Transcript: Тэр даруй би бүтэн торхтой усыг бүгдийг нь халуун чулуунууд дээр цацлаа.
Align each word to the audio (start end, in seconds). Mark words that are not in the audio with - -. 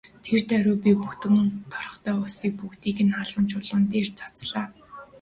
Тэр 0.27 0.39
даруй 0.49 0.77
би 0.85 0.91
бүтэн 1.03 1.35
торхтой 1.71 2.15
усыг 2.25 2.53
бүгдийг 2.59 2.97
нь 3.07 3.15
халуун 3.17 3.45
чулуунууд 3.51 3.91
дээр 3.93 4.09
цацлаа. 4.19 4.67